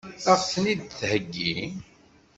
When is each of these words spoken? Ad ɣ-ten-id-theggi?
Ad 0.31 0.37
ɣ-ten-id-theggi? 0.39 1.55